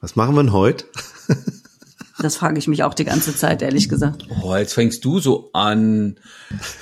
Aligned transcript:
Was 0.00 0.16
machen 0.16 0.34
wir 0.34 0.42
denn 0.42 0.52
heute? 0.52 0.84
Das 2.22 2.36
frage 2.36 2.58
ich 2.58 2.68
mich 2.68 2.82
auch 2.82 2.92
die 2.92 3.04
ganze 3.04 3.34
Zeit, 3.34 3.62
ehrlich 3.62 3.88
gesagt. 3.88 4.26
Oh, 4.42 4.54
jetzt 4.54 4.74
fängst 4.74 5.04
du 5.04 5.20
so 5.20 5.50
an. 5.54 6.16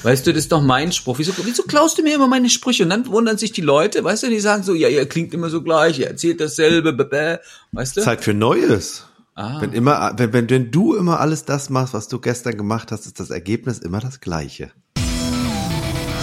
Weißt 0.03 0.27
du, 0.27 0.33
das 0.33 0.45
ist 0.45 0.53
doch 0.53 0.63
mein 0.63 0.91
Spruch. 0.91 1.19
Wieso, 1.19 1.33
wieso 1.45 1.63
klaust 1.63 1.97
du 1.97 2.03
mir 2.03 2.17
immer 2.17 2.27
meine 2.27 2.51
Sprüche? 2.51 2.83
Und 2.83 2.91
dann 2.91 3.07
wundern 3.07 3.39
sich 3.39 3.53
die 3.53 3.61
Leute, 3.61 4.03
weißt 4.03 4.25
du, 4.25 4.31
die 4.31 4.41
sagen 4.41 4.65
so, 4.65 4.75
ja, 4.75 4.89
ihr 4.89 5.07
klingt 5.07 5.33
immer 5.33 5.49
so 5.49 5.63
gleich, 5.63 6.01
ihr 6.01 6.09
erzählt 6.09 6.41
dasselbe, 6.41 6.93
bäh, 6.93 7.37
weißt 7.71 7.99
du? 7.99 8.01
Zeit 8.01 8.25
für 8.25 8.35
Neues. 8.35 9.05
Ah. 9.37 9.61
Wenn 9.61 9.73
immer, 9.73 10.13
wenn, 10.17 10.33
wenn, 10.33 10.51
wenn 10.51 10.71
du 10.73 10.97
immer 10.97 11.21
alles 11.21 11.45
das 11.45 11.71
machst, 11.71 11.95
was 11.95 12.09
du 12.09 12.19
gestern 12.19 12.57
gemacht 12.57 12.91
hast, 12.91 13.07
ist 13.07 13.21
das 13.21 13.31
Ergebnis 13.31 13.79
immer 13.79 14.01
das 14.01 14.21
gleiche. 14.21 14.73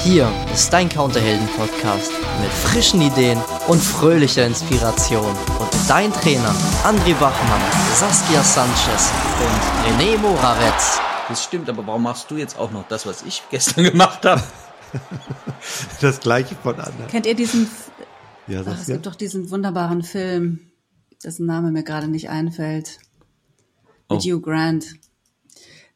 Hier 0.06 0.32
ist 0.54 0.72
dein 0.72 0.88
Counterhelden-Podcast 0.88 2.12
mit 2.40 2.52
frischen 2.52 3.02
Ideen 3.02 3.40
und 3.68 3.82
fröhlicher 3.82 4.46
Inspiration. 4.46 5.36
Und 5.60 5.74
mit 5.74 5.90
deinen 5.90 6.14
Trainern 6.14 6.56
André 6.84 7.16
Bachmann, 7.16 7.62
Saskia 7.96 8.44
Sanchez 8.44 9.12
und 9.42 10.00
René 10.00 10.16
Moravetz. 10.20 11.00
Das 11.28 11.44
stimmt, 11.44 11.68
aber 11.70 11.86
warum 11.88 12.04
machst 12.04 12.30
du 12.30 12.38
jetzt 12.38 12.56
auch 12.58 12.70
noch 12.70 12.88
das, 12.88 13.08
was 13.08 13.24
ich 13.24 13.42
gestern 13.50 13.84
gemacht 13.92 14.24
habe? 14.26 14.44
Das 16.00 16.20
gleiche 16.20 16.56
von 16.56 16.76
anderen. 16.80 17.08
Kennt 17.08 17.26
ihr 17.26 17.34
diesen, 17.36 17.68
Ja, 18.46 18.62
ach, 18.66 18.80
es 18.80 18.86
gibt 18.86 19.08
doch 19.08 19.16
diesen 19.16 19.50
wunderbaren 19.50 20.04
Film, 20.04 20.60
dessen 21.24 21.48
Name 21.48 21.72
mir 21.72 21.84
gerade 21.84 22.08
nicht 22.08 22.30
einfällt, 22.30 23.00
mit 24.10 24.20
Oh. 24.20 24.24
Hugh 24.24 24.42
Grant, 24.42 24.86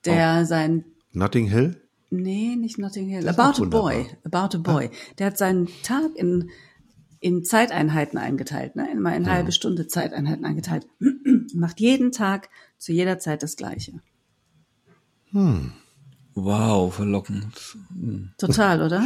der 0.05 0.45
sein 0.47 0.85
Notting 1.11 1.47
Hill? 1.47 1.79
Nee, 2.09 2.55
nicht 2.55 2.77
Notting 2.77 3.07
Hill. 3.07 3.27
About 3.27 3.61
a 3.61 3.65
Boy. 3.65 4.07
About 4.23 4.57
a 4.57 4.59
Boy. 4.59 4.89
Der 5.17 5.27
hat 5.27 5.37
seinen 5.37 5.67
Tag 5.83 6.15
in, 6.15 6.49
in 7.19 7.43
Zeiteinheiten 7.43 8.17
eingeteilt, 8.17 8.75
ne? 8.75 8.91
Immer 8.91 9.15
in 9.15 9.29
halbe 9.29 9.51
Stunde 9.51 9.87
Zeiteinheiten 9.87 10.45
eingeteilt. 10.45 10.87
Macht 11.53 11.79
jeden 11.79 12.11
Tag 12.11 12.49
zu 12.77 12.91
jeder 12.91 13.19
Zeit 13.19 13.43
das 13.43 13.57
Gleiche. 13.57 14.01
Wow, 16.33 16.93
verlockend. 16.93 17.77
Total, 18.37 18.81
oder? 18.85 19.03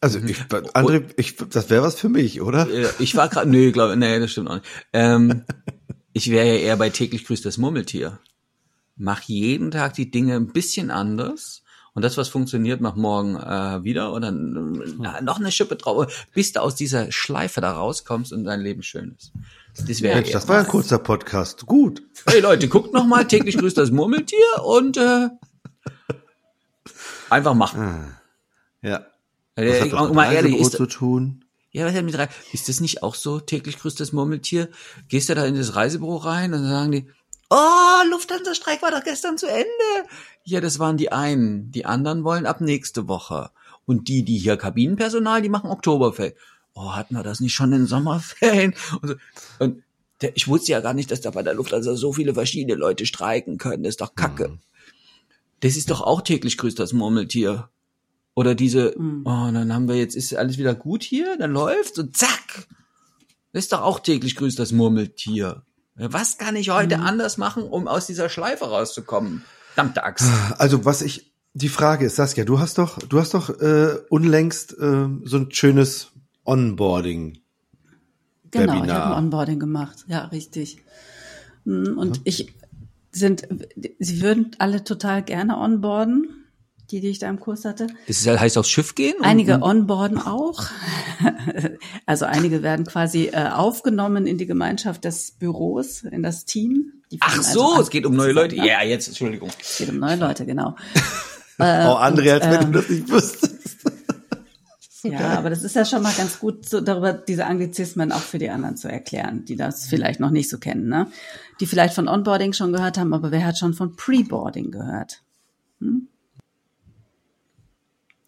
Also 0.00 0.18
ich, 0.18 0.38
André, 0.40 1.04
ich, 1.16 1.36
das 1.36 1.70
wäre 1.70 1.82
was 1.82 1.94
für 1.94 2.08
mich, 2.08 2.40
oder? 2.40 2.68
Ich 2.98 3.14
war 3.14 3.28
gerade, 3.28 3.48
nö, 3.48 3.70
glaube, 3.72 3.96
nee, 3.96 4.18
das 4.18 4.32
stimmt 4.32 4.48
auch 4.48 4.54
nicht. 4.56 4.66
Ähm, 4.92 5.44
ich 6.12 6.30
wäre 6.30 6.46
ja 6.46 6.54
eher 6.54 6.76
bei 6.76 6.90
täglich 6.90 7.24
grüßt 7.24 7.44
das 7.44 7.58
Murmeltier. 7.58 8.18
Mach 8.96 9.22
jeden 9.22 9.70
Tag 9.70 9.94
die 9.94 10.10
Dinge 10.10 10.36
ein 10.36 10.52
bisschen 10.52 10.90
anders. 10.90 11.61
Und 11.94 12.02
das, 12.02 12.16
was 12.16 12.28
funktioniert, 12.28 12.80
mach 12.80 12.96
morgen 12.96 13.36
äh, 13.36 13.84
wieder 13.84 14.14
oder 14.14 14.28
äh, 14.28 15.22
noch 15.22 15.38
eine 15.38 15.52
Schippe 15.52 15.76
drauf, 15.76 16.26
bis 16.32 16.52
du 16.52 16.60
aus 16.60 16.74
dieser 16.74 17.12
Schleife 17.12 17.60
da 17.60 17.72
rauskommst 17.72 18.32
und 18.32 18.44
dein 18.44 18.60
Leben 18.60 18.82
schön 18.82 19.14
ist. 19.18 19.32
Das 19.86 20.00
wäre 20.00 20.16
Mensch, 20.16 20.30
das 20.30 20.48
war 20.48 20.60
ein 20.60 20.66
kurzer 20.66 20.98
Podcast. 20.98 21.66
Gut. 21.66 22.02
Hey 22.26 22.40
Leute, 22.40 22.68
guckt 22.68 22.92
noch 22.92 23.06
mal 23.06 23.26
täglich 23.26 23.58
grüßt 23.58 23.76
das 23.76 23.90
Murmeltier 23.90 24.62
und 24.64 24.96
äh, 24.96 25.28
einfach 27.28 27.54
machen. 27.54 28.16
Ja. 28.80 29.06
Äh, 29.54 29.68
Was 29.68 29.80
hat 29.80 29.92
das 29.92 30.12
mal 30.12 30.32
ehrlich, 30.32 30.56
ist, 30.56 30.72
zu 30.72 30.86
tun? 30.86 31.44
Ja, 31.72 31.86
was 31.86 31.94
hat 31.94 32.04
mit? 32.04 32.16
Ist 32.52 32.68
das 32.68 32.80
nicht 32.80 33.02
auch 33.02 33.14
so? 33.14 33.40
Täglich 33.40 33.78
grüßt 33.78 34.00
das 34.00 34.12
Murmeltier. 34.12 34.68
Gehst 35.08 35.28
du 35.28 35.34
da 35.34 35.44
in 35.46 35.56
das 35.56 35.74
Reisebüro 35.74 36.16
rein 36.16 36.52
und 36.52 36.62
dann 36.62 36.70
sagen 36.70 36.92
die, 36.92 37.08
oh, 37.52 38.10
Lufthansa-Streik 38.10 38.82
war 38.82 38.90
doch 38.90 39.04
gestern 39.04 39.36
zu 39.36 39.46
Ende. 39.46 40.08
Ja, 40.44 40.60
das 40.60 40.78
waren 40.78 40.96
die 40.96 41.12
einen. 41.12 41.70
Die 41.70 41.84
anderen 41.84 42.24
wollen 42.24 42.46
ab 42.46 42.60
nächste 42.60 43.08
Woche. 43.08 43.50
Und 43.84 44.08
die, 44.08 44.24
die 44.24 44.38
hier 44.38 44.56
Kabinenpersonal, 44.56 45.42
die 45.42 45.48
machen 45.48 45.70
Oktoberfest. 45.70 46.36
Oh, 46.74 46.94
hatten 46.94 47.14
wir 47.14 47.22
das 47.22 47.40
nicht 47.40 47.52
schon 47.52 47.72
in 47.72 47.86
Sommerferien? 47.86 48.74
Und, 49.02 49.08
so. 49.08 49.14
und 49.58 49.82
der, 50.22 50.34
ich 50.36 50.48
wusste 50.48 50.72
ja 50.72 50.80
gar 50.80 50.94
nicht, 50.94 51.10
dass 51.10 51.20
da 51.20 51.30
bei 51.30 51.42
der 51.42 51.54
Lufthansa 51.54 51.96
so 51.96 52.12
viele 52.12 52.32
verschiedene 52.32 52.76
Leute 52.76 53.04
streiken 53.04 53.58
können. 53.58 53.82
Das 53.82 53.90
ist 53.90 54.00
doch 54.00 54.14
Kacke. 54.14 54.58
Das 55.60 55.76
ist 55.76 55.90
doch 55.90 56.00
auch 56.00 56.22
täglich 56.22 56.56
grüßt 56.56 56.78
das 56.78 56.92
Murmeltier. 56.92 57.68
Oder 58.34 58.54
diese, 58.54 58.96
oh, 58.96 59.50
dann 59.52 59.74
haben 59.74 59.88
wir 59.88 59.96
jetzt, 59.96 60.16
ist 60.16 60.34
alles 60.34 60.56
wieder 60.56 60.74
gut 60.74 61.02
hier, 61.02 61.36
dann 61.36 61.52
läuft's 61.52 61.98
und 61.98 62.16
zack. 62.16 62.66
Das 63.52 63.64
ist 63.64 63.72
doch 63.72 63.82
auch 63.82 64.00
täglich 64.00 64.36
grüßt 64.36 64.58
das 64.58 64.72
Murmeltier. 64.72 65.62
Was 65.94 66.38
kann 66.38 66.56
ich 66.56 66.70
heute 66.70 67.00
anders 67.00 67.36
machen, 67.36 67.64
um 67.64 67.86
aus 67.86 68.06
dieser 68.06 68.28
Schleife 68.28 68.64
rauszukommen? 68.64 69.44
Verdammte 69.74 70.04
Axt. 70.04 70.28
Also 70.58 70.84
was 70.84 71.02
ich, 71.02 71.32
die 71.54 71.68
Frage 71.68 72.06
ist, 72.06 72.16
Saskia, 72.16 72.44
du 72.44 72.58
hast 72.58 72.78
doch, 72.78 72.98
du 72.98 73.20
hast 73.20 73.34
doch 73.34 73.50
äh, 73.60 73.96
unlängst 74.08 74.72
äh, 74.78 75.06
so 75.24 75.36
ein 75.36 75.50
schönes 75.52 76.08
Onboarding. 76.44 77.38
Genau, 78.50 78.72
ich 78.74 78.78
Webinar. 78.80 79.00
habe 79.04 79.16
ein 79.16 79.24
Onboarding 79.24 79.58
gemacht. 79.58 80.04
Ja, 80.08 80.24
richtig. 80.26 80.82
Mm, 81.64 81.96
Und 81.98 82.20
ich 82.24 82.52
sind, 83.10 83.46
sie 83.98 84.22
würden 84.22 84.52
alle 84.58 84.84
total 84.84 85.22
gerne 85.22 85.58
onboarden, 85.58 86.41
die, 86.92 87.00
die 87.00 87.08
ich 87.08 87.18
da 87.18 87.28
im 87.28 87.40
Kurs 87.40 87.64
hatte. 87.64 87.86
Das 88.06 88.18
ist, 88.20 88.26
heißt 88.28 88.58
aufs 88.58 88.68
Schiff 88.70 88.94
gehen? 88.94 89.14
und- 89.18 89.24
Einige 89.24 89.54
und- 89.56 89.62
onboarden 89.62 90.18
auch. 90.18 90.64
Also 92.06 92.24
einige 92.24 92.62
werden 92.62 92.84
quasi 92.84 93.26
äh, 93.32 93.48
aufgenommen 93.48 94.26
in 94.26 94.38
die 94.38 94.46
Gemeinschaft 94.46 95.04
des 95.04 95.32
Büros, 95.32 96.02
in 96.02 96.22
das 96.22 96.44
Team. 96.44 96.92
Die 97.10 97.18
Ach 97.20 97.30
fangen 97.30 97.42
so, 97.42 97.62
also 97.62 97.74
an 97.74 97.82
es 97.82 97.90
geht 97.90 98.06
um 98.06 98.14
neue 98.14 98.32
Leute. 98.32 98.56
Ja, 98.56 98.82
jetzt, 98.82 99.08
Entschuldigung. 99.08 99.50
Es 99.60 99.78
geht 99.78 99.88
um 99.88 99.98
neue 99.98 100.16
Leute, 100.16 100.44
genau. 100.46 100.76
oh, 101.58 101.62
André, 101.62 102.32
als 102.32 102.44
wenn 102.44 102.62
ähm, 102.66 102.72
du 102.72 102.80
das 102.80 102.88
nicht 102.88 103.08
wüsstest. 103.08 103.78
Ja, 105.04 105.36
aber 105.36 105.50
das 105.50 105.64
ist 105.64 105.74
ja 105.74 105.84
schon 105.84 106.00
mal 106.02 106.12
ganz 106.16 106.38
gut, 106.38 106.68
so 106.68 106.80
darüber 106.80 107.12
diese 107.12 107.46
Anglizismen 107.46 108.12
auch 108.12 108.20
für 108.20 108.38
die 108.38 108.50
anderen 108.50 108.76
zu 108.76 108.86
erklären, 108.86 109.44
die 109.44 109.56
das 109.56 109.86
vielleicht 109.86 110.20
noch 110.20 110.30
nicht 110.30 110.48
so 110.48 110.58
kennen, 110.58 110.88
ne? 110.88 111.08
Die 111.58 111.66
vielleicht 111.66 111.94
von 111.94 112.06
Onboarding 112.06 112.52
schon 112.52 112.72
gehört 112.72 112.98
haben, 112.98 113.12
aber 113.12 113.32
wer 113.32 113.44
hat 113.44 113.58
schon 113.58 113.74
von 113.74 113.96
Preboarding 113.96 114.70
gehört? 114.70 115.22
Hm? 115.80 116.06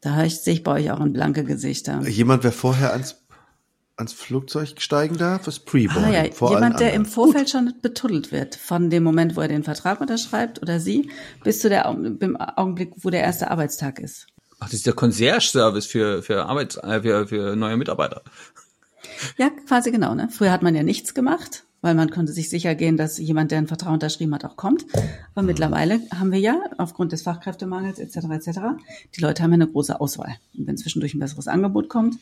Da 0.04 0.28
sehe 0.28 0.52
ich 0.52 0.62
bei 0.62 0.72
euch 0.72 0.90
auch 0.90 1.00
ein 1.00 1.14
blanke 1.14 1.44
Gesichter. 1.44 2.06
Jemand, 2.06 2.44
wer 2.44 2.52
vorher 2.52 2.92
ans, 2.92 3.24
ans 3.96 4.12
Flugzeug 4.12 4.74
steigen 4.76 5.16
darf, 5.16 5.46
ist 5.48 5.60
Pre-Boarding. 5.60 6.04
Ah 6.04 6.24
ja, 6.24 6.30
vor 6.30 6.50
jemand, 6.50 6.78
der 6.78 6.92
im. 6.92 7.06
Vorfeld 7.06 7.48
schon 7.48 7.72
betuddelt 7.80 8.30
wird, 8.30 8.54
von 8.54 8.90
dem 8.90 9.02
Moment, 9.02 9.34
wo 9.34 9.40
er 9.40 9.48
den 9.48 9.64
Vertrag 9.64 10.02
unterschreibt 10.02 10.60
oder 10.60 10.78
sie, 10.78 11.10
bis 11.42 11.60
zu 11.60 11.70
der 11.70 11.86
im 11.86 12.36
Augenblick, 12.36 12.92
wo 12.98 13.08
der 13.08 13.22
erste 13.22 13.50
Arbeitstag 13.50 13.98
ist. 13.98 14.26
Ach, 14.58 14.66
das 14.66 14.74
ist 14.74 14.86
der 14.86 14.92
Concierge-Service 14.92 15.86
für, 15.86 16.22
für 16.22 16.44
Arbeits, 16.44 16.76
äh, 16.76 17.00
für, 17.00 17.26
für 17.26 17.56
neue 17.56 17.78
Mitarbeiter. 17.78 18.22
Ja, 19.38 19.48
quasi 19.66 19.90
genau. 19.90 20.14
Ne? 20.14 20.28
Früher 20.30 20.52
hat 20.52 20.62
man 20.62 20.74
ja 20.74 20.82
nichts 20.82 21.14
gemacht, 21.14 21.64
weil 21.84 21.94
man 21.94 22.10
konnte 22.10 22.32
sich 22.32 22.48
sicher 22.48 22.74
gehen, 22.74 22.96
dass 22.96 23.18
jemand, 23.18 23.50
der 23.50 23.58
einen 23.58 23.66
Vertrag 23.66 23.92
unterschrieben 23.92 24.34
hat, 24.34 24.44
auch 24.46 24.56
kommt. 24.56 24.86
Aber 25.34 25.42
Mhm. 25.42 25.48
mittlerweile 25.48 26.00
haben 26.18 26.32
wir 26.32 26.38
ja 26.40 26.58
aufgrund 26.78 27.12
des 27.12 27.20
Fachkräftemangels 27.22 27.98
etc. 27.98 28.16
etc. 28.30 28.60
Die 29.14 29.20
Leute 29.20 29.42
haben 29.42 29.50
ja 29.50 29.56
eine 29.56 29.68
große 29.68 30.00
Auswahl. 30.00 30.34
Und 30.56 30.66
wenn 30.66 30.78
zwischendurch 30.78 31.12
ein 31.14 31.18
besseres 31.20 31.46
Angebot 31.46 31.90
kommt, 31.90 32.16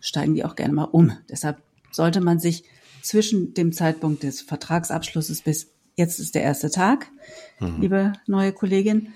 steigen 0.00 0.34
die 0.34 0.44
auch 0.44 0.56
gerne 0.56 0.74
mal 0.74 0.84
um. 0.84 1.12
Deshalb 1.30 1.56
sollte 1.90 2.20
man 2.20 2.38
sich 2.38 2.64
zwischen 3.00 3.54
dem 3.54 3.72
Zeitpunkt 3.72 4.22
des 4.24 4.42
Vertragsabschlusses 4.42 5.40
bis 5.40 5.68
jetzt 5.96 6.20
ist 6.20 6.34
der 6.34 6.42
erste 6.42 6.70
Tag, 6.70 7.06
Mhm. 7.60 7.80
liebe 7.80 8.12
neue 8.26 8.52
Kollegin, 8.52 9.14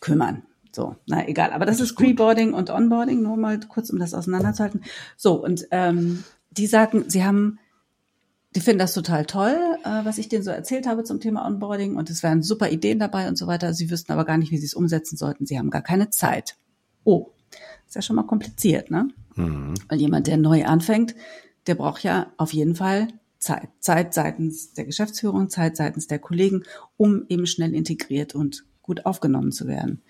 kümmern. 0.00 0.42
So, 0.72 0.96
na 1.06 1.26
egal. 1.28 1.50
Aber 1.52 1.66
das, 1.66 1.80
ist 1.80 1.96
Preboarding 1.96 2.54
und 2.54 2.70
Onboarding, 2.70 3.20
nur 3.22 3.36
mal 3.36 3.58
kurz, 3.60 3.90
um 3.90 3.98
das 3.98 4.14
auseinanderzuhalten. 4.14 4.82
So, 5.16 5.42
und 5.42 5.66
ähm, 5.70 6.24
die 6.50 6.66
sagen, 6.66 7.04
sie 7.08 7.24
haben, 7.24 7.58
die 8.54 8.60
finden 8.60 8.78
das 8.78 8.94
total 8.94 9.26
toll, 9.26 9.56
äh, 9.84 10.04
was 10.04 10.18
ich 10.18 10.28
denen 10.28 10.44
so 10.44 10.50
erzählt 10.50 10.86
habe 10.86 11.04
zum 11.04 11.20
Thema 11.20 11.44
Onboarding 11.46 11.96
und 11.96 12.08
es 12.08 12.22
wären 12.22 12.42
super 12.42 12.70
Ideen 12.70 12.98
dabei 12.98 13.28
und 13.28 13.36
so 13.36 13.46
weiter. 13.46 13.74
Sie 13.74 13.90
wüssten 13.90 14.12
aber 14.12 14.24
gar 14.24 14.38
nicht, 14.38 14.52
wie 14.52 14.58
sie 14.58 14.66
es 14.66 14.74
umsetzen 14.74 15.16
sollten. 15.16 15.46
Sie 15.46 15.58
haben 15.58 15.70
gar 15.70 15.82
keine 15.82 16.10
Zeit. 16.10 16.56
Oh, 17.02 17.32
ist 17.86 17.96
ja 17.96 18.02
schon 18.02 18.16
mal 18.16 18.22
kompliziert, 18.24 18.90
ne? 18.90 19.08
Weil 19.88 20.00
jemand, 20.00 20.28
der 20.28 20.36
neu 20.36 20.64
anfängt, 20.64 21.14
der 21.66 21.74
braucht 21.74 22.04
ja 22.04 22.32
auf 22.36 22.52
jeden 22.52 22.76
Fall 22.76 23.08
Zeit. 23.38 23.68
Zeit 23.80 24.14
seitens 24.14 24.72
der 24.72 24.84
Geschäftsführung, 24.84 25.50
Zeit 25.50 25.76
seitens 25.76 26.06
der 26.06 26.18
Kollegen, 26.18 26.62
um 26.96 27.24
eben 27.28 27.46
schnell 27.46 27.74
integriert 27.74 28.34
und 28.34 28.64
gut 28.82 29.04
aufgenommen 29.06 29.50
zu 29.50 29.66
werden. 29.66 30.02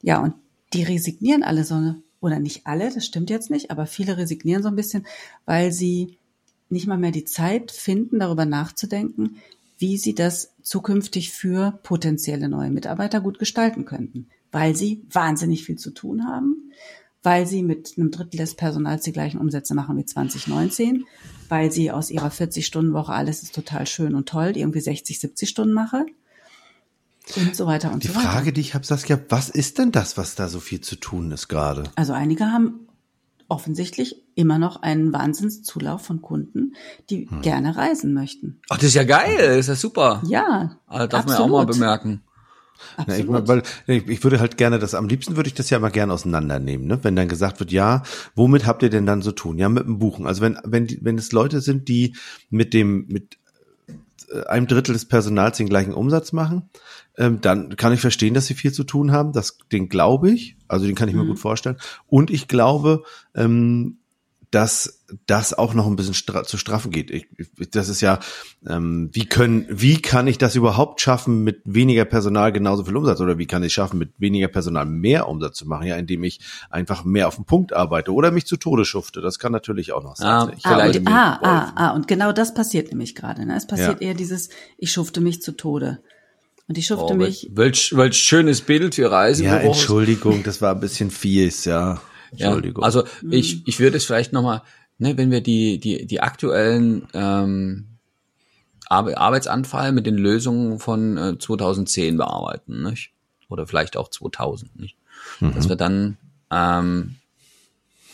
Ja, 0.00 0.20
und 0.20 0.34
die 0.72 0.84
resignieren 0.84 1.42
alle 1.42 1.64
so, 1.64 1.96
oder 2.20 2.38
nicht 2.38 2.66
alle, 2.66 2.92
das 2.92 3.04
stimmt 3.04 3.30
jetzt 3.30 3.50
nicht, 3.50 3.70
aber 3.70 3.86
viele 3.86 4.16
resignieren 4.16 4.62
so 4.62 4.68
ein 4.68 4.76
bisschen, 4.76 5.06
weil 5.44 5.72
sie 5.72 6.18
nicht 6.72 6.86
mal 6.86 6.98
mehr 6.98 7.12
die 7.12 7.24
Zeit 7.24 7.70
finden, 7.70 8.18
darüber 8.18 8.44
nachzudenken, 8.44 9.36
wie 9.78 9.96
sie 9.98 10.14
das 10.14 10.52
zukünftig 10.62 11.30
für 11.30 11.78
potenzielle 11.82 12.48
neue 12.48 12.70
Mitarbeiter 12.70 13.20
gut 13.20 13.38
gestalten 13.38 13.84
könnten, 13.84 14.28
weil 14.50 14.74
sie 14.74 15.04
wahnsinnig 15.10 15.64
viel 15.64 15.76
zu 15.76 15.90
tun 15.90 16.26
haben, 16.26 16.72
weil 17.22 17.46
sie 17.46 17.62
mit 17.62 17.94
einem 17.96 18.10
Drittel 18.10 18.38
des 18.38 18.54
Personals 18.54 19.02
die 19.02 19.12
gleichen 19.12 19.38
Umsätze 19.38 19.74
machen 19.74 19.96
wie 19.96 20.04
2019, 20.04 21.04
weil 21.48 21.70
sie 21.70 21.90
aus 21.90 22.10
ihrer 22.10 22.30
40-Stunden-Woche 22.30 23.12
alles 23.12 23.42
ist 23.42 23.54
total 23.54 23.86
schön 23.86 24.14
und 24.14 24.28
toll, 24.28 24.52
die 24.52 24.60
irgendwie 24.60 24.80
60, 24.80 25.20
70 25.20 25.48
Stunden 25.48 25.74
mache 25.74 26.06
und 27.36 27.54
so 27.54 27.66
weiter 27.66 27.92
und 27.92 28.02
Die 28.02 28.08
so 28.08 28.14
weiter. 28.14 28.30
Frage, 28.30 28.52
die 28.52 28.60
ich 28.60 28.74
habe, 28.74 28.86
Saskia, 28.86 29.18
was 29.28 29.48
ist 29.48 29.78
denn 29.78 29.92
das, 29.92 30.16
was 30.16 30.34
da 30.34 30.48
so 30.48 30.60
viel 30.60 30.80
zu 30.80 30.96
tun 30.96 31.30
ist 31.32 31.48
gerade? 31.48 31.84
Also 31.96 32.12
einige 32.12 32.46
haben 32.46 32.88
offensichtlich 33.52 34.16
immer 34.34 34.58
noch 34.58 34.82
einen 34.82 35.12
Wahnsinnszulauf 35.12 36.02
von 36.02 36.22
Kunden, 36.22 36.74
die 37.10 37.28
Hm. 37.28 37.42
gerne 37.42 37.76
reisen 37.76 38.14
möchten. 38.14 38.60
Ach, 38.70 38.76
das 38.78 38.86
ist 38.88 38.94
ja 38.94 39.04
geil, 39.04 39.36
das 39.38 39.58
ist 39.58 39.68
ja 39.68 39.74
super. 39.76 40.22
Ja, 40.26 40.78
Also 40.86 41.06
darf 41.06 41.26
man 41.26 41.34
ja 41.36 41.40
auch 41.42 41.48
mal 41.48 41.60
absolut. 41.60 41.78
bemerken. 41.78 42.22
Ja, 42.96 43.14
ich, 43.14 43.28
Absolut. 43.28 43.48
weil 43.48 43.62
ich, 43.86 44.08
ich 44.08 44.24
würde 44.24 44.40
halt 44.40 44.56
gerne 44.56 44.78
das, 44.80 44.94
am 44.94 45.06
liebsten 45.06 45.36
würde 45.36 45.46
ich 45.48 45.54
das 45.54 45.70
ja 45.70 45.76
immer 45.78 45.90
gerne 45.90 46.12
auseinandernehmen, 46.14 46.86
ne? 46.86 46.98
Wenn 47.02 47.14
dann 47.14 47.28
gesagt 47.28 47.60
wird, 47.60 47.70
ja, 47.70 48.02
womit 48.34 48.66
habt 48.66 48.82
ihr 48.82 48.90
denn 48.90 49.06
dann 49.06 49.22
so 49.22 49.30
tun? 49.30 49.58
Ja, 49.58 49.68
mit 49.68 49.84
dem 49.86 49.98
Buchen. 50.00 50.26
Also 50.26 50.42
wenn, 50.42 50.58
wenn, 50.64 50.88
wenn 51.00 51.16
es 51.16 51.30
Leute 51.30 51.60
sind, 51.60 51.86
die 51.88 52.16
mit 52.50 52.74
dem, 52.74 53.06
mit 53.08 53.38
einem 54.46 54.66
Drittel 54.66 54.92
des 54.92 55.06
Personals 55.06 55.58
den 55.58 55.68
gleichen 55.68 55.94
Umsatz 55.94 56.32
machen, 56.32 56.70
ähm, 57.16 57.40
dann 57.40 57.76
kann 57.76 57.92
ich 57.92 58.00
verstehen, 58.00 58.34
dass 58.34 58.46
sie 58.46 58.54
viel 58.54 58.72
zu 58.72 58.84
tun 58.84 59.12
haben. 59.12 59.32
Das, 59.32 59.58
den 59.70 59.88
glaube 59.88 60.30
ich, 60.30 60.56
also 60.68 60.86
den 60.86 60.94
kann 60.94 61.08
ich 61.08 61.14
mir 61.14 61.24
Mhm. 61.24 61.28
gut 61.28 61.38
vorstellen. 61.38 61.76
Und 62.06 62.30
ich 62.30 62.48
glaube, 62.48 63.02
ähm, 63.34 63.98
dass 64.52 65.02
das 65.26 65.54
auch 65.54 65.72
noch 65.72 65.86
ein 65.86 65.96
bisschen 65.96 66.12
stra 66.14 66.44
zu 66.44 66.58
straffen 66.58 66.90
geht. 66.90 67.10
Ich, 67.10 67.26
ich, 67.38 67.70
das 67.70 67.88
ist 67.88 68.02
ja, 68.02 68.20
ähm, 68.68 69.08
wie 69.12 69.24
können, 69.24 69.66
wie 69.70 70.00
kann 70.00 70.26
ich 70.26 70.36
das 70.36 70.54
überhaupt 70.56 71.00
schaffen, 71.00 71.42
mit 71.42 71.62
weniger 71.64 72.04
Personal 72.04 72.52
genauso 72.52 72.84
viel 72.84 72.96
Umsatz 72.96 73.20
oder 73.20 73.38
wie 73.38 73.46
kann 73.46 73.62
ich 73.62 73.68
es 73.68 73.72
schaffen, 73.72 73.98
mit 73.98 74.12
weniger 74.18 74.48
Personal 74.48 74.84
mehr 74.84 75.26
Umsatz 75.28 75.56
zu 75.56 75.66
machen, 75.66 75.86
ja, 75.86 75.96
indem 75.96 76.22
ich 76.22 76.40
einfach 76.68 77.02
mehr 77.02 77.28
auf 77.28 77.36
den 77.36 77.46
Punkt 77.46 77.72
arbeite 77.72 78.12
oder 78.12 78.30
mich 78.30 78.44
zu 78.46 78.58
Tode 78.58 78.84
schufte. 78.84 79.22
Das 79.22 79.38
kann 79.38 79.52
natürlich 79.52 79.92
auch 79.92 80.02
noch 80.02 80.16
sein. 80.16 80.28
Ah, 80.28 80.52
Ich 80.54 80.64
Ah, 80.66 80.74
Vielleicht 80.74 81.00
und, 81.00 81.08
ah, 81.08 81.38
ah, 81.42 81.72
ah, 81.74 81.90
und 81.92 82.06
genau 82.06 82.32
das 82.32 82.52
passiert 82.52 82.90
nämlich 82.90 83.14
gerade. 83.14 83.46
Ne? 83.46 83.56
Es 83.56 83.66
passiert 83.66 84.02
Ja. 84.02 84.08
eher 84.08 84.14
dieses, 84.14 84.50
ich 84.76 84.92
schufte 84.92 85.22
mich 85.22 85.40
zu 85.40 85.52
Tode. 85.56 86.00
Und 86.68 86.76
ich 86.78 86.86
schufte 86.86 87.14
Oh, 87.14 87.16
mich, 87.16 87.50
welch, 87.54 87.96
welch 87.96 88.16
schönes 88.16 88.60
Bild 88.60 88.94
für 88.94 89.02
Ja, 89.02 89.08
Reisebüros. 89.08 89.64
Entschuldigung, 89.64 90.42
das 90.42 90.60
war 90.62 90.74
ein 90.74 90.80
bisschen 90.80 91.10
fies, 91.10 91.64
ja. 91.64 92.00
Ja, 92.34 92.46
Entschuldigung. 92.46 92.84
also 92.84 93.04
ich, 93.30 93.66
ich 93.66 93.78
würde 93.78 93.96
es 93.96 94.04
vielleicht 94.04 94.32
nochmal, 94.32 94.62
ne, 94.98 95.16
wenn 95.16 95.30
wir 95.30 95.40
die, 95.40 95.78
die, 95.78 96.06
die 96.06 96.20
aktuellen 96.20 97.06
ähm, 97.12 97.86
Ar 98.88 99.16
Arbeitsanfall 99.16 99.92
mit 99.92 100.06
den 100.06 100.16
Lösungen 100.16 100.78
von 100.78 101.16
äh, 101.16 101.38
2010 101.38 102.16
bearbeiten, 102.16 102.82
nicht? 102.82 103.12
Oder 103.48 103.66
vielleicht 103.66 103.96
auch 103.96 104.08
2000, 104.08 104.78
nicht? 104.78 104.96
Dass 105.40 105.68
wir 105.68 105.76
dann, 105.76 106.16
ähm, 106.50 107.16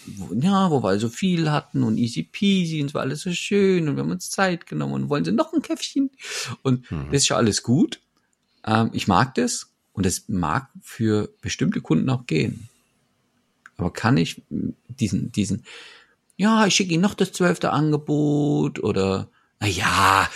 wo, 0.06 0.34
ja, 0.34 0.70
wo 0.70 0.82
wir 0.82 0.98
so 0.98 1.08
viel 1.08 1.50
hatten 1.50 1.82
und 1.82 1.96
easy 1.96 2.22
peasy 2.22 2.80
und 2.80 2.88
es 2.88 2.94
war 2.94 3.02
alles 3.02 3.22
so 3.22 3.32
schön 3.32 3.88
und 3.88 3.96
wir 3.96 4.02
haben 4.02 4.10
uns 4.10 4.30
Zeit 4.30 4.66
genommen 4.66 4.94
und 4.94 5.08
wollen 5.08 5.24
sie 5.24 5.32
noch 5.32 5.52
ein 5.52 5.62
Käffchen 5.62 6.10
und 6.62 6.86
das 6.90 7.22
ist 7.22 7.28
ja 7.28 7.36
alles 7.36 7.62
gut. 7.62 8.00
Ähm, 8.64 8.90
ich 8.92 9.08
mag 9.08 9.34
das 9.34 9.70
und 9.92 10.06
es 10.06 10.28
mag 10.28 10.68
für 10.82 11.28
bestimmte 11.40 11.80
Kunden 11.80 12.08
auch 12.10 12.26
gehen. 12.26 12.68
Aber 13.78 13.92
kann 13.92 14.16
ich 14.16 14.42
diesen, 14.88 15.32
diesen, 15.32 15.64
ja, 16.36 16.66
ich 16.66 16.74
schicke 16.74 16.92
Ihnen 16.92 17.02
noch 17.02 17.14
das 17.14 17.32
zwölfte 17.32 17.70
Angebot 17.70 18.82
oder, 18.82 19.28
na 19.60 19.68
ja, 19.68 20.28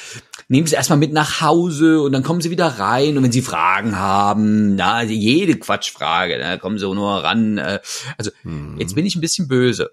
nehmen 0.48 0.66
Sie 0.66 0.74
erstmal 0.74 0.98
mit 0.98 1.12
nach 1.12 1.40
Hause 1.40 2.00
und 2.02 2.12
dann 2.12 2.22
kommen 2.22 2.40
Sie 2.40 2.50
wieder 2.50 2.66
rein 2.66 3.16
und 3.16 3.24
wenn 3.24 3.32
Sie 3.32 3.42
Fragen 3.42 3.96
haben, 3.98 4.76
na, 4.76 4.94
also 4.94 5.12
jede 5.12 5.58
Quatschfrage, 5.58 6.38
da 6.38 6.56
kommen 6.56 6.78
Sie 6.78 6.86
nur 6.86 7.22
ran. 7.22 7.58
äh, 7.58 7.80
Also, 8.16 8.30
jetzt 8.78 8.94
bin 8.94 9.06
ich 9.06 9.16
ein 9.16 9.20
bisschen 9.20 9.48
böse. 9.48 9.90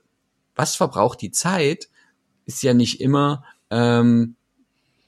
Was 0.56 0.76
verbraucht 0.76 1.22
die 1.22 1.32
Zeit, 1.32 1.90
ist 2.46 2.64
ja 2.64 2.74
nicht 2.74 3.02
immer, 3.02 3.44
ähm, 3.72 4.36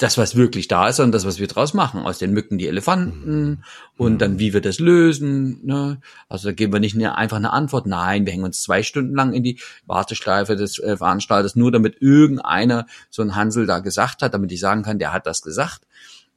das, 0.02 0.18
was 0.18 0.36
wirklich 0.36 0.68
da 0.68 0.90
ist, 0.90 0.98
sondern 0.98 1.12
das, 1.12 1.26
was 1.26 1.40
wir 1.40 1.48
draus 1.48 1.74
machen. 1.74 2.02
Aus 2.02 2.18
den 2.18 2.34
Mücken 2.34 2.58
die 2.58 2.68
Elefanten 2.68 3.64
und 3.98 4.20
dann, 4.20 4.40
wie 4.40 4.54
wir 4.54 4.62
das 4.62 4.80
lösen. 4.80 5.66
Ne? 5.66 6.02
Also 6.28 6.50
da 6.50 6.54
geben 6.54 6.74
wir 6.74 6.80
nicht 6.80 6.96
eine, 6.96 7.16
einfach 7.16 7.38
eine 7.38 7.54
Antwort. 7.54 7.86
Nein, 7.86 8.26
wir 8.26 8.34
hängen 8.34 8.44
uns 8.44 8.62
zwei 8.62 8.84
Stunden 8.84 9.16
lang 9.16 9.34
in 9.34 9.44
die 9.44 9.60
Warteschleife 9.86 10.56
des 10.56 10.80
äh, 10.80 10.98
Veranstalters, 10.98 11.56
nur 11.56 11.72
damit 11.72 12.02
irgendeiner 12.02 12.88
so 13.10 13.22
ein 13.22 13.36
Hansel 13.36 13.66
da 13.66 13.80
gesagt 13.80 14.22
hat, 14.22 14.34
damit 14.34 14.52
ich 14.52 14.60
sagen 14.60 14.84
kann, 14.84 15.00
der 15.00 15.14
hat 15.14 15.28
das 15.28 15.42
gesagt. 15.42 15.82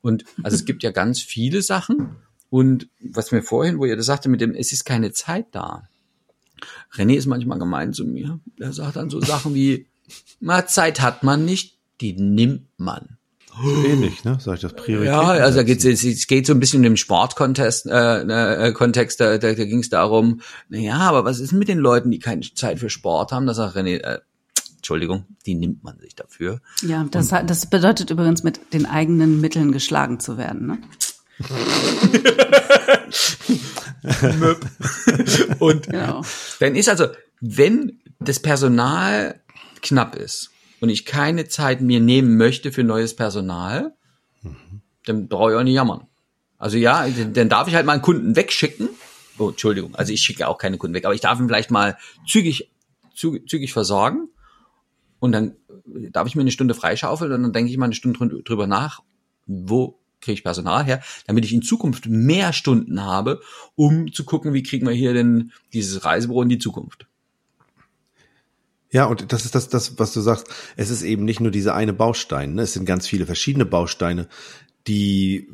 Und 0.02 0.25
also 0.43 0.55
es 0.55 0.64
gibt 0.66 0.82
ja 0.82 0.90
ganz 0.90 1.22
viele 1.22 1.62
Sachen. 1.62 2.16
Und 2.50 2.88
was 3.00 3.32
mir 3.32 3.43
vorhin, 3.43 3.78
wo 3.78 3.84
ihr 3.84 3.96
das 3.96 4.06
sagte, 4.06 4.28
mit 4.28 4.40
dem, 4.40 4.55
es 4.55 4.72
ist 4.72 4.84
keine 4.84 5.12
Zeit 5.12 5.46
da. 5.52 5.88
René 6.94 7.16
ist 7.16 7.26
manchmal 7.26 7.58
gemein 7.58 7.93
zu 7.93 8.05
mir. 8.05 8.40
Er 8.58 8.72
sagt 8.72 8.96
dann 8.96 9.11
so 9.11 9.20
Sachen 9.20 9.55
wie, 9.55 9.87
na, 10.40 10.66
Zeit 10.66 11.00
hat 11.00 11.22
man 11.22 11.44
nicht, 11.44 11.78
die 12.00 12.12
nimmt 12.12 12.69
man. 12.76 13.19
So 13.62 13.84
ähnlich, 13.84 14.24
ne? 14.24 14.38
Sag 14.40 14.54
ich 14.56 14.60
das 14.62 14.74
Priorität? 14.74 15.12
Ja, 15.12 15.20
also 15.22 15.56
da 15.58 15.62
geht's, 15.62 15.84
es, 15.84 16.02
es 16.04 16.26
geht 16.26 16.46
so 16.46 16.52
ein 16.52 16.60
bisschen 16.60 16.78
um 16.78 16.82
den 16.84 16.96
Sportkontext, 16.96 17.86
äh, 17.86 18.68
äh, 18.68 18.72
Kontext, 18.72 19.20
da, 19.20 19.38
da, 19.38 19.52
da 19.52 19.64
ging 19.64 19.80
es 19.80 19.88
darum, 19.90 20.40
naja, 20.68 20.98
aber 20.98 21.24
was 21.24 21.40
ist 21.40 21.52
mit 21.52 21.68
den 21.68 21.78
Leuten, 21.78 22.10
die 22.10 22.18
keine 22.18 22.42
Zeit 22.54 22.78
für 22.80 22.90
Sport 22.90 23.32
haben? 23.32 23.46
Da 23.46 23.54
sagt 23.54 23.76
René, 23.76 23.98
äh, 24.02 24.18
Entschuldigung, 24.76 25.24
die 25.46 25.54
nimmt 25.54 25.82
man 25.82 25.98
sich 25.98 26.14
dafür. 26.14 26.60
ja, 26.82 27.06
das, 27.10 27.32
hat- 27.32 27.48
das 27.48 27.66
bedeutet 27.66 28.10
übrigens 28.10 28.42
mit 28.42 28.60
den 28.74 28.84
eigenen 28.86 29.40
Mitteln 29.40 29.72
geschlagen 29.72 30.20
zu 30.20 30.36
werden. 30.36 30.66
Ne? 30.66 30.78
Und 35.58 35.86
Genau. 35.88 36.22
dann 36.60 36.74
ist 36.74 36.88
also, 36.88 37.06
wenn 37.40 38.00
das 38.20 38.40
Personal 38.40 39.40
knapp 39.82 40.16
ist 40.16 40.50
und 40.84 40.90
ich 40.90 41.06
keine 41.06 41.48
Zeit 41.48 41.81
mir 41.81 41.98
nehmen 41.98 42.36
möchte 42.36 42.70
für 42.70 42.84
neues 42.84 43.16
Personal, 43.16 43.94
dann 45.06 45.28
brauche 45.28 45.52
ich 45.52 45.58
auch 45.58 45.62
nicht 45.62 45.75
jammern. 45.75 46.06
Also 46.58 46.76
ja, 46.76 47.08
dann, 47.08 47.48
darf 47.48 47.69
ich 47.69 47.75
halt 47.75 47.86
mal 47.86 47.94
einen 47.94 48.02
Kunden 48.02 48.36
wegschicken. 48.36 48.90
Oh, 49.38 49.48
Entschuldigung, 49.48 49.94
also 49.94 50.12
ich 50.12 50.20
schicke 50.20 50.46
auch 50.46 50.58
keine 50.58 50.76
Kunden 50.76 50.94
weg, 50.94 51.06
aber 51.06 51.14
ich 51.14 51.22
darf 51.22 51.40
ihn 51.40 51.48
vielleicht 51.48 51.70
mal 51.70 51.96
zügig, 52.28 52.70
zügig, 53.14 53.48
zügig 53.48 53.72
versorgen. 53.72 54.28
Und 55.20 55.32
dann 55.32 55.56
darf 56.10 56.28
ich 56.28 56.36
mir 56.36 56.42
eine 56.42 56.50
Stunde 56.50 56.75
freischaufeln 56.75 57.32
und 57.32 57.42
dann 57.42 57.54
denke 57.54 57.70
ich 57.70 57.78
mal 57.78 57.87
eine 57.87 57.94
Stunde 57.94 58.19
drü- 58.19 58.44
drüber 58.44 58.66
nach, 58.66 59.00
wo 59.46 59.98
kriege 60.20 60.34
ich 60.34 60.44
Personal 60.44 60.84
her, 60.84 61.02
damit 61.26 61.46
ich 61.46 61.54
in 61.54 61.62
Zukunft 61.62 62.06
mehr 62.06 62.52
Stunden 62.52 63.02
habe, 63.02 63.40
um 63.75 64.12
zu 64.12 64.25
gucken, 64.25 64.52
wie 64.52 64.62
kriegen 64.62 64.87
wir 64.87 64.92
hier 64.92 65.14
denn 65.14 65.50
dieses 65.72 66.04
Reisebüro 66.04 66.42
in 66.42 66.50
die 66.50 66.58
Zukunft. 66.58 67.06
Ja, 68.94 69.06
und 69.06 69.32
das 69.32 69.44
ist 69.44 69.56
das, 69.56 69.69
das, 69.69 69.99
was 69.99 70.12
du 70.12 70.20
sagst. 70.20 70.46
Es 70.76 70.88
ist 70.88 71.02
eben 71.02 71.25
nicht 71.25 71.41
nur 71.41 71.50
diese 71.50 71.75
eine 71.75 71.93
Baustein. 71.93 72.55
Ne? 72.55 72.62
Es 72.62 72.75
sind 72.75 72.87
ganz 72.87 73.08
viele 73.08 73.26
verschiedene 73.26 73.67
Bausteine, 73.67 74.29
die 74.87 75.50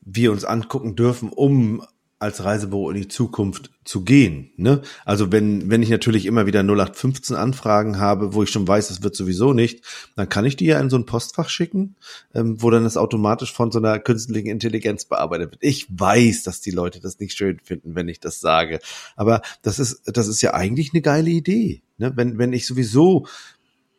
wir 0.00 0.32
uns 0.32 0.44
angucken 0.44 0.96
dürfen, 0.96 1.28
um 1.28 1.86
als 2.18 2.42
Reisebüro 2.42 2.90
in 2.90 2.96
die 2.96 3.08
Zukunft 3.08 3.70
zu 3.84 4.02
gehen. 4.02 4.50
Ne? 4.56 4.82
Also 5.04 5.30
wenn, 5.30 5.70
wenn 5.70 5.82
ich 5.82 5.90
natürlich 5.90 6.26
immer 6.26 6.44
wieder 6.46 6.60
0815 6.60 7.36
Anfragen 7.36 8.00
habe, 8.00 8.34
wo 8.34 8.42
ich 8.42 8.50
schon 8.50 8.66
weiß, 8.66 8.90
es 8.90 9.04
wird 9.04 9.14
sowieso 9.14 9.52
nicht, 9.52 9.84
dann 10.16 10.28
kann 10.28 10.44
ich 10.44 10.56
die 10.56 10.66
ja 10.66 10.80
in 10.80 10.90
so 10.90 10.96
ein 10.96 11.06
Postfach 11.06 11.48
schicken, 11.48 11.94
ähm, 12.34 12.60
wo 12.62 12.70
dann 12.70 12.82
das 12.82 12.96
automatisch 12.96 13.52
von 13.52 13.70
so 13.70 13.78
einer 13.78 14.00
künstlichen 14.00 14.48
Intelligenz 14.48 15.04
bearbeitet 15.04 15.52
wird. 15.52 15.62
Ich 15.62 15.86
weiß, 15.88 16.42
dass 16.42 16.60
die 16.60 16.72
Leute 16.72 17.00
das 17.00 17.20
nicht 17.20 17.36
schön 17.36 17.60
finden, 17.62 17.94
wenn 17.94 18.08
ich 18.08 18.18
das 18.18 18.40
sage. 18.40 18.80
Aber 19.14 19.42
das 19.62 19.78
ist, 19.78 20.02
das 20.06 20.26
ist 20.26 20.42
ja 20.42 20.54
eigentlich 20.54 20.90
eine 20.92 21.02
geile 21.02 21.30
Idee. 21.30 21.82
Ne? 22.02 22.12
Wenn, 22.16 22.38
wenn 22.38 22.52
ich 22.52 22.66
sowieso 22.66 23.26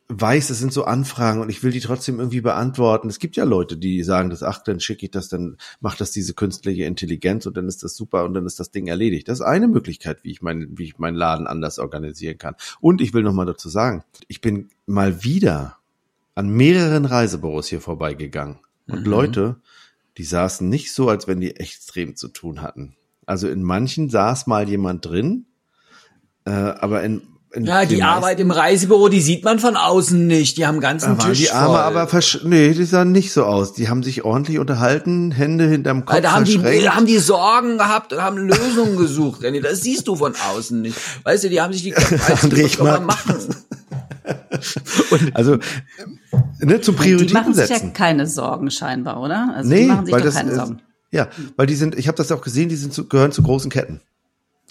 weiß, 0.10 0.50
es 0.50 0.60
sind 0.60 0.74
so 0.74 0.84
Anfragen 0.84 1.42
und 1.42 1.50
ich 1.50 1.64
will 1.64 1.72
die 1.72 1.80
trotzdem 1.80 2.20
irgendwie 2.20 2.42
beantworten. 2.42 3.08
Es 3.08 3.20
gibt 3.20 3.36
ja 3.36 3.46
Leute, 3.46 3.78
die 3.78 4.04
sagen, 4.04 4.30
das, 4.30 4.44
ach, 4.44 4.62
dann 4.62 4.80
schicke 4.80 5.06
ich 5.06 5.12
das, 5.12 5.30
dann 5.30 5.58
macht 5.80 6.02
das 6.02 6.12
diese 6.12 6.34
künstliche 6.34 6.84
Intelligenz 6.84 7.46
und 7.46 7.56
dann 7.58 7.68
ist 7.68 7.84
das 7.84 7.96
super 7.96 8.26
und 8.26 8.34
dann 8.34 8.46
ist 8.46 8.60
das 8.60 8.70
Ding 8.72 8.88
erledigt. 8.88 9.28
Das 9.28 9.40
ist 9.40 9.46
eine 9.46 9.68
Möglichkeit, 9.68 10.24
wie 10.24 10.32
ich 10.32 10.42
mein, 10.42 10.78
wie 10.78 10.84
ich 10.84 11.00
meinen 11.00 11.16
Laden 11.16 11.48
anders 11.48 11.80
organisieren 11.80 12.38
kann. 12.38 12.56
Und 12.82 13.02
ich 13.02 13.14
will 13.14 13.24
noch 13.24 13.34
mal 13.34 13.46
dazu 13.46 13.70
sagen, 13.70 14.04
ich 14.28 14.42
bin 14.42 14.70
mal 14.86 15.24
wieder 15.24 15.78
an 16.36 16.50
mehreren 16.50 17.06
Reisebüros 17.06 17.68
hier 17.68 17.82
vorbeigegangen 17.82 18.60
und 18.88 19.06
Mhm. 19.06 19.10
Leute, 19.10 19.56
die 20.18 20.26
saßen 20.26 20.68
nicht 20.68 20.94
so, 20.94 21.10
als 21.10 21.28
wenn 21.28 21.40
die 21.40 21.56
extrem 21.56 22.16
zu 22.16 22.28
tun 22.28 22.62
hatten. 22.62 22.96
Also 23.26 23.48
in 23.48 23.64
manchen 23.64 24.10
saß 24.10 24.48
mal 24.48 24.68
jemand 24.68 25.06
drin, 25.06 25.46
äh, 26.46 26.52
aber 26.52 27.04
in 27.04 27.22
Ja, 27.56 27.86
die 27.86 28.02
Arbeit 28.02 28.40
im 28.40 28.50
Reisebüro, 28.50 29.10
die 29.10 29.22
sieht 29.22 29.44
man 29.44 29.60
von 29.60 29.76
außen 29.76 30.26
nicht. 30.26 30.58
Die 30.58 30.66
haben 30.66 30.76
einen 30.76 30.82
ganzen 30.82 31.18
Da 31.18 31.24
waren 31.24 31.30
Tisch 31.30 31.40
die 31.40 31.52
Arme 31.52 31.76
voll. 31.76 31.84
aber 31.84 32.08
versch 32.08 32.40
nee, 32.44 32.74
die 32.74 32.84
sahen 32.84 33.12
nicht 33.12 33.32
so 33.32 33.46
aus. 33.46 33.74
Die 33.74 33.90
haben 33.90 34.02
sich 34.02 34.24
ordentlich 34.24 34.58
unterhalten, 34.58 35.32
Hände 35.32 35.68
hinterm 35.68 36.04
Kopf 36.04 36.16
Weil 36.16 36.24
da 36.24 36.32
haben 36.32 36.46
die, 36.46 36.58
da 36.58 36.96
haben 36.96 37.06
die 37.06 37.20
Sorgen 37.20 37.78
gehabt 37.78 38.12
und 38.12 38.24
haben 38.24 38.38
Lösungen 38.38 38.98
gesucht. 38.98 39.44
René, 39.44 39.62
das 39.62 39.82
siehst 39.82 40.08
du 40.08 40.16
von 40.16 40.34
außen 40.36 40.82
nicht. 40.82 40.98
Weißt 41.24 41.44
du, 41.44 41.50
die 41.50 41.62
haben 41.62 41.74
sich 41.74 41.84
die 41.84 41.94
mag 42.84 43.06
machen. 43.06 43.56
also 45.34 45.54
ähm, 45.54 46.20
ne, 46.60 46.82
zum 46.82 46.96
Die 46.96 47.02
Prioritäten 47.02 47.34
machen 47.34 47.54
sich 47.54 47.70
ja 47.70 47.80
keine 47.90 48.26
Sorgen 48.26 48.72
scheinbar, 48.72 49.22
oder? 49.22 49.54
Also 49.56 49.70
nee, 49.70 49.82
die 49.82 49.86
machen 49.88 50.06
sich 50.06 50.14
weil 50.14 50.22
doch 50.22 50.26
das 50.26 50.36
keine 50.36 50.52
ist, 50.52 50.58
Sorgen. 50.58 50.82
ja, 51.12 51.28
weil 51.56 51.68
die 51.68 51.76
sind, 51.76 51.98
ich 51.98 52.08
habe 52.08 52.18
das 52.18 52.32
auch 52.32 52.42
gesehen, 52.42 52.70
die 52.70 52.76
sind 52.76 52.94
zu, 52.94 53.08
gehören 53.08 53.32
zu 53.32 53.44
großen 53.44 53.70
Ketten. 53.70 54.02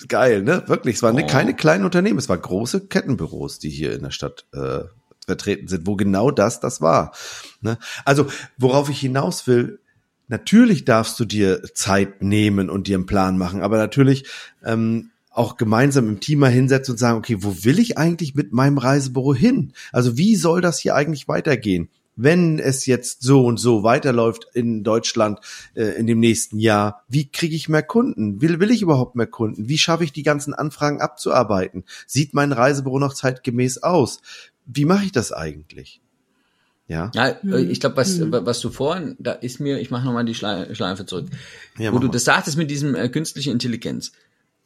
Geil, 0.09 0.43
ne? 0.43 0.65
Wirklich, 0.67 0.97
es 0.97 1.03
waren 1.03 1.15
ne, 1.15 1.25
Oh. 1.25 1.27
keine 1.31 1.55
kleinen 1.55 1.85
Unternehmen, 1.85 2.19
es 2.19 2.29
waren 2.29 2.41
große 2.41 2.87
Kettenbüros, 2.89 3.59
die 3.59 3.71
hier 3.71 3.95
in 3.95 4.03
der 4.03 4.11
Stadt 4.11 4.47
äh, 4.53 4.81
vertreten 5.27 5.69
sind, 5.69 5.87
wo 5.87 5.97
genau 5.97 6.31
das 6.31 6.61
das 6.61 6.81
war. 6.81 7.13
Ne? 7.61 7.79
Also, 8.05 8.27
worauf 8.59 8.89
ich 8.91 9.01
hinaus 9.01 9.47
will, 9.47 9.79
natürlich 10.29 10.85
darfst 10.85 11.21
du 11.21 11.25
dir 11.25 11.63
Zeit 11.75 12.23
nehmen 12.23 12.71
und 12.71 12.87
dir 12.89 12.97
einen 12.97 13.07
Plan 13.07 13.39
machen, 13.39 13.63
aber 13.63 13.77
natürlich 13.77 14.25
ähm, 14.65 15.11
auch 15.31 15.57
gemeinsam 15.57 16.09
im 16.09 16.21
Team 16.21 16.41
mal 16.41 16.51
hinsetzen 16.51 16.93
und 16.93 16.99
sagen, 16.99 17.19
okay, 17.19 17.37
wo 17.41 17.65
will 17.65 17.79
ich 17.79 17.97
eigentlich 17.99 18.35
mit 18.35 18.53
meinem 18.53 18.79
Reisebüro 18.79 19.35
hin? 19.35 19.73
Also 19.93 20.17
wie 20.17 20.37
soll 20.37 20.61
das 20.61 20.79
hier 20.79 20.95
eigentlich 20.95 21.29
weitergehen? 21.29 21.89
Wenn 22.14 22.59
es 22.59 22.85
jetzt 22.87 23.23
so 23.23 23.45
und 23.47 23.57
so 23.59 23.83
weiterläuft 23.83 24.47
in 24.52 24.85
Deutschland 24.85 25.38
äh, 25.75 25.97
in 25.99 26.07
dem 26.07 26.21
nächsten 26.21 26.59
Jahr, 26.59 27.04
wie 27.09 27.31
kriege 27.31 27.57
ich 27.57 27.69
mehr 27.71 27.83
Kunden? 27.83 28.42
Will, 28.42 28.61
will 28.61 28.71
ich 28.71 28.83
überhaupt 28.83 29.16
mehr 29.16 29.26
Kunden? 29.26 29.69
Wie 29.69 29.78
schaffe 29.78 30.04
ich 30.04 30.12
die 30.12 30.23
ganzen 30.23 30.52
Anfragen 30.52 31.00
abzuarbeiten? 31.00 31.85
Sieht 32.07 32.35
mein 32.35 32.52
Reisebüro 32.52 32.99
noch 32.99 33.14
zeitgemäß 33.14 33.83
aus? 33.83 34.21
Wie 34.66 34.85
mache 34.85 35.04
ich 35.07 35.12
das 35.12 35.33
eigentlich? 35.33 36.00
Ja. 36.88 37.11
Ja, 37.14 37.28
äh, 37.28 37.62
ich 37.62 37.81
glaube, 37.81 37.97
was, 37.97 38.21
was 38.21 38.61
du 38.61 38.71
vorhin, 38.71 39.16
da 39.19 39.33
ist 39.33 39.61
mir, 39.61 39.81
ich 39.81 39.90
mache 39.90 40.04
nochmal 40.04 40.25
die 40.26 40.35
Schle- 40.35 40.75
Schleife 40.75 41.07
zurück, 41.07 41.28
Ja, 41.78 41.92
wo 41.95 41.99
du 41.99 42.09
mal. 42.09 42.12
das 42.12 42.25
sagtest 42.25 42.59
mit 42.59 42.71
diesem 42.71 42.95
äh, 42.95 43.09
künstliche 43.09 43.50
Intelligenz. 43.50 44.12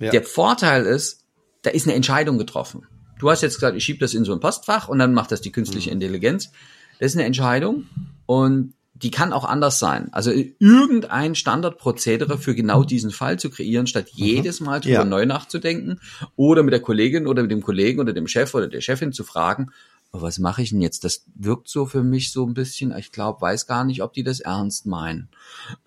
Ja. 0.00 0.10
Der 0.10 0.24
Vorteil 0.24 0.84
ist, 0.84 1.20
da 1.62 1.70
ist 1.70 1.86
eine 1.86 1.94
Entscheidung 1.94 2.38
getroffen. 2.38 2.86
Du 3.20 3.30
hast 3.30 3.42
jetzt 3.42 3.54
gesagt, 3.54 3.76
ich 3.76 3.84
schiebe 3.84 4.00
das 4.00 4.12
in 4.14 4.24
so 4.24 4.32
ein 4.32 4.40
Postfach 4.40 4.88
und 4.88 4.98
dann 4.98 5.14
macht 5.14 5.30
das 5.30 5.40
die 5.40 5.52
künstliche 5.52 5.90
Mhm. 5.90 5.94
Intelligenz. 6.02 6.50
Das 6.98 7.12
ist 7.12 7.16
eine 7.16 7.24
Entscheidung 7.26 7.84
und 8.26 8.72
die 8.94 9.10
kann 9.10 9.34
auch 9.34 9.44
anders 9.44 9.78
sein. 9.78 10.08
Also 10.12 10.30
irgendein 10.30 11.34
Standardprozedere 11.34 12.38
für 12.38 12.54
genau 12.54 12.82
diesen 12.82 13.10
Fall 13.10 13.38
zu 13.38 13.50
kreieren, 13.50 13.86
statt 13.86 14.06
jedes 14.14 14.60
Mal 14.60 14.80
drüber 14.80 15.04
Mhm. 15.04 15.10
Ja. 15.12 15.18
neu 15.18 15.26
nachzudenken 15.26 16.00
oder 16.34 16.62
mit 16.62 16.72
der 16.72 16.80
Kollegin 16.80 17.26
oder 17.26 17.42
mit 17.42 17.50
dem 17.50 17.62
Kollegen 17.62 18.00
oder 18.00 18.14
dem 18.14 18.26
Chef 18.26 18.54
oder 18.54 18.68
der 18.68 18.80
Chefin 18.80 19.12
zu 19.12 19.22
fragen, 19.22 19.70
"Oh, 20.12 20.22
was 20.22 20.38
mache 20.38 20.62
ich 20.62 20.70
denn 20.70 20.80
jetzt? 20.80 21.04
Das 21.04 21.24
wirkt 21.34 21.68
so 21.68 21.84
für 21.84 22.02
mich 22.02 22.32
so 22.32 22.46
ein 22.46 22.54
bisschen, 22.54 22.96
ich 22.96 23.12
glaube, 23.12 23.42
weiß 23.42 23.66
gar 23.66 23.84
nicht, 23.84 24.02
ob 24.02 24.14
die 24.14 24.22
das 24.22 24.40
ernst 24.40 24.86
meinen. 24.86 25.28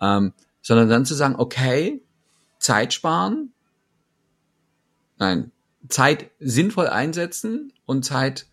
Ähm, 0.00 0.32
sondern 0.62 0.88
dann 0.88 1.04
zu 1.04 1.14
sagen, 1.14 1.34
okay, 1.36 2.00
Zeit 2.60 2.92
sparen, 2.94 3.50
nein, 5.18 5.50
Zeit 5.88 6.30
sinnvoll 6.38 6.86
einsetzen 6.88 7.72
und 7.86 8.04
Zeit 8.04 8.46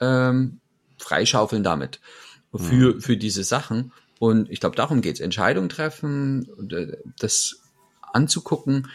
ähm, 0.00 0.60
freischaufeln 0.98 1.62
damit 1.62 2.00
für, 2.54 3.00
für 3.00 3.16
diese 3.16 3.44
Sachen. 3.44 3.92
Und 4.18 4.50
ich 4.50 4.60
glaube, 4.60 4.76
darum 4.76 5.00
geht's. 5.00 5.20
Entscheidungen 5.20 5.68
treffen, 5.68 6.48
äh, 6.70 6.96
das 7.18 7.60
anzugucken, 8.12 8.88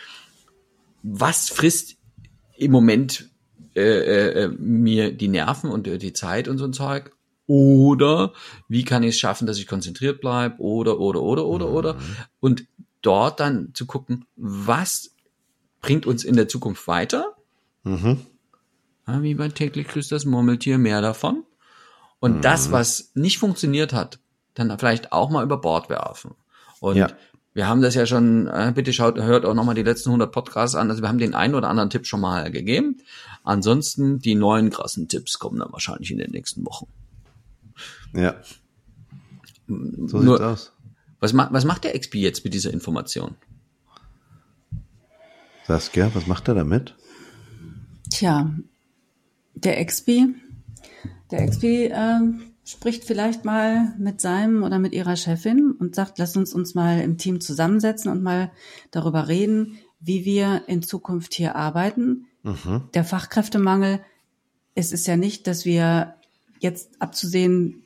was 1.04 1.50
frisst 1.50 1.98
im 2.58 2.72
Moment 2.72 3.30
äh, 3.76 4.44
äh, 4.44 4.48
mir 4.48 5.12
die 5.12 5.28
Nerven 5.28 5.70
und 5.70 5.88
äh, 5.88 5.98
die 5.98 6.14
Zeit 6.14 6.48
und 6.48 6.58
so 6.58 6.66
ein 6.66 6.74
Zeug. 6.74 7.12
Oder 7.48 8.34
wie 8.68 8.84
kann 8.84 9.04
ich 9.04 9.16
es 9.16 9.20
schaffen, 9.20 9.48
dass 9.48 9.58
ich 9.58 9.68
konzentriert 9.68 10.22
bleibe? 10.22 10.60
Oder, 10.60 11.00
oder, 11.00 11.22
oder, 11.22 11.46
oder, 11.46 11.70
oder. 11.70 11.98
Und 12.40 12.66
dort 13.02 13.40
dann 13.40 13.72
zu 13.74 13.86
gucken, 13.86 14.26
was 14.36 15.16
bringt 15.82 16.06
uns 16.06 16.24
in 16.24 16.36
der 16.36 16.48
Zukunft 16.48 16.88
weiter? 16.88 17.36
Mhm. 17.84 18.20
Ja, 19.08 19.24
wie 19.24 19.34
bei 19.34 19.50
täglich 19.50 19.88
grüßt 19.88 20.12
das 20.12 20.26
Murmeltier, 20.26 20.78
mehr 20.78 21.02
davon. 21.02 21.44
Und 22.20 22.44
das, 22.44 22.72
was 22.72 23.12
nicht 23.14 23.38
funktioniert 23.40 23.94
hat, 23.94 24.20
dann 24.56 24.78
vielleicht 24.78 25.12
auch 25.12 25.30
mal 25.30 25.44
über 25.44 25.58
Bord 25.62 25.90
werfen. 25.90 26.32
Und 26.82 26.98
Ja. 26.98 27.08
wir 27.54 27.68
haben 27.68 27.82
das 27.82 27.96
ja 27.96 28.06
schon, 28.06 28.48
äh, 28.48 28.72
bitte 28.76 28.92
schaut, 28.94 29.18
hört 29.18 29.46
auch 29.46 29.54
nochmal 29.54 29.76
die 29.76 29.84
letzten 29.84 30.10
100 30.12 30.32
Podcasts 30.32 30.76
an. 30.76 30.90
Also 30.90 31.02
wir 31.02 31.08
haben 31.10 31.18
den 31.18 31.34
einen 31.34 31.56
oder 31.56 31.70
anderen 31.70 31.90
Tipp 31.90 32.06
schon 32.06 32.20
mal 32.22 32.52
gegeben. 32.52 32.98
Ansonsten, 33.44 34.20
die 34.20 34.36
neuen 34.36 34.70
krassen 34.70 35.08
Tipps 35.08 35.40
kommen 35.40 35.60
dann 35.60 35.72
wahrscheinlich 35.72 36.12
in 36.12 36.18
den 36.18 36.32
nächsten 36.32 36.66
Wochen. 36.66 36.88
Ja. 38.14 38.36
So 39.68 40.20
Nur- 40.20 40.38
sieht's 40.38 40.42
aus. 40.42 40.72
Was, 41.22 41.34
ma 41.34 41.48
was 41.52 41.66
macht 41.66 41.84
der 41.84 41.98
XP 42.00 42.16
jetzt 42.16 42.44
mit 42.44 42.54
dieser 42.54 42.72
Information? 42.74 43.36
Saskia, 45.68 46.10
was 46.16 46.28
macht 46.28 46.48
er 46.48 46.56
damit? 46.56 46.96
Tja, 48.10 48.52
der 49.54 49.84
XP, 49.86 50.30
der 51.32 51.48
XP 51.48 51.64
ähm, 51.64 52.42
spricht 52.66 53.04
vielleicht 53.04 53.46
mal 53.46 53.94
mit 53.98 54.22
seinem 54.22 54.64
oder 54.64 54.80
mit 54.80 54.94
ihrer 54.94 55.16
Chefin 55.16 55.72
und 55.72 55.96
sagt, 55.96 56.18
lass 56.20 56.36
uns 56.36 56.54
uns 56.54 56.76
mal 56.76 57.02
im 57.02 57.18
Team 57.18 57.42
zusammensetzen 57.42 58.12
und 58.12 58.22
mal 58.22 58.52
darüber 58.92 59.28
reden, 59.28 59.78
wie 60.00 60.26
wir 60.26 60.64
in 60.68 60.82
Zukunft 60.82 61.34
hier 61.34 61.56
arbeiten. 61.56 62.28
Der 62.94 63.04
Fachkräftemangel, 63.04 64.00
es 64.76 64.92
ist 64.92 65.08
ja 65.08 65.18
nicht, 65.18 65.48
dass 65.48 65.66
wir 65.66 66.16
jetzt 66.60 67.02
abzusehen 67.02 67.84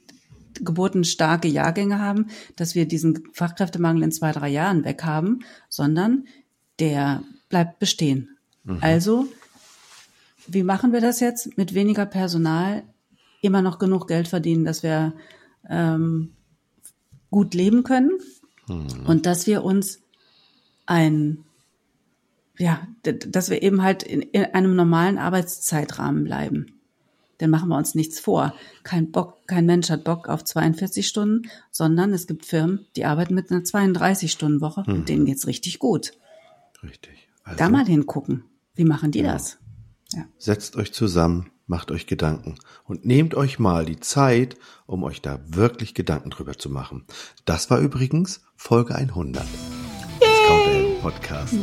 geburtenstarke 0.53 1.47
Jahrgänge 1.47 1.99
haben, 1.99 2.27
dass 2.55 2.75
wir 2.75 2.87
diesen 2.87 3.23
Fachkräftemangel 3.33 4.03
in 4.03 4.11
zwei, 4.11 4.31
drei 4.31 4.49
Jahren 4.49 4.83
weg 4.83 5.03
haben, 5.03 5.39
sondern 5.69 6.25
der 6.79 7.23
bleibt 7.49 7.79
bestehen. 7.79 8.37
Also 8.81 9.27
wie 10.47 10.63
machen 10.63 10.93
wir 10.93 11.01
das 11.01 11.19
jetzt? 11.19 11.57
Mit 11.57 11.73
weniger 11.73 12.05
Personal 12.05 12.83
immer 13.43 13.61
noch 13.61 13.79
genug 13.79 14.07
Geld 14.07 14.27
verdienen, 14.27 14.65
dass 14.65 14.83
wir 14.83 15.13
ähm, 15.69 16.33
gut 17.29 17.53
leben 17.53 17.83
können 17.83 18.11
und 19.07 19.25
dass 19.25 19.47
wir 19.47 19.63
uns 19.63 20.01
ein, 20.85 21.43
ja, 22.57 22.87
dass 23.03 23.49
wir 23.49 23.61
eben 23.61 23.81
halt 23.81 24.03
in, 24.03 24.21
in 24.21 24.45
einem 24.45 24.75
normalen 24.75 25.17
Arbeitszeitrahmen 25.17 26.23
bleiben. 26.23 26.67
Dann 27.39 27.49
machen 27.49 27.69
wir 27.69 27.77
uns 27.77 27.95
nichts 27.95 28.19
vor. 28.19 28.53
Kein 28.83 29.11
Bock, 29.11 29.47
kein 29.47 29.65
Mensch 29.65 29.89
hat 29.89 30.03
Bock 30.03 30.29
auf 30.29 30.45
42 30.45 31.07
Stunden, 31.07 31.49
sondern 31.71 32.13
es 32.13 32.27
gibt 32.27 32.45
Firmen, 32.45 32.85
die 32.95 33.05
arbeiten 33.05 33.33
mit 33.33 33.51
einer 33.51 33.61
32-Stunden-Woche 33.61 34.83
und 34.87 35.09
denen 35.09 35.25
geht's 35.25 35.47
richtig 35.47 35.79
gut. 35.79 36.13
Richtig. 36.83 37.27
Also, 37.43 37.57
Da 37.57 37.69
mal 37.69 37.85
hingucken. 37.85 38.45
Wie 38.75 38.85
machen 38.85 39.11
die 39.11 39.23
das? 39.23 39.57
Ja. 40.13 40.25
setzt 40.37 40.75
euch 40.75 40.93
zusammen, 40.93 41.49
macht 41.73 41.89
euch 41.89 42.05
Gedanken 42.05 42.53
und 42.83 43.03
nehmt 43.03 43.33
euch 43.33 43.57
mal 43.57 43.83
die 43.83 43.99
Zeit, 43.99 44.57
um 44.85 45.03
euch 45.03 45.23
da 45.23 45.39
wirklich 45.47 45.95
Gedanken 45.95 46.29
drüber 46.29 46.55
zu 46.55 46.69
machen. 46.69 47.03
Das 47.45 47.71
war 47.71 47.79
übrigens 47.79 48.41
Folge 48.55 48.93
100 48.93 49.43
des 49.43 50.47
Counterhelden 50.47 51.01
Podcast. 51.01 51.55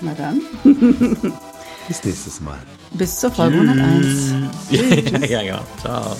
Na 0.00 0.14
dann. 0.14 0.42
Bis 1.88 2.04
nächstes 2.04 2.40
Mal. 2.40 2.58
Bis 2.92 3.18
zur 3.18 3.32
Folge 3.32 3.58
101. 3.58 4.32
ja, 4.70 5.26
ja, 5.26 5.42
ja. 5.42 5.66
Ciao. 5.80 6.16